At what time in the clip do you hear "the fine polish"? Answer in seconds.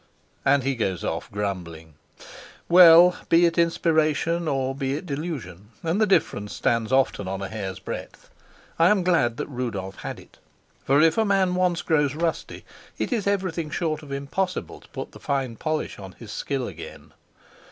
15.11-15.99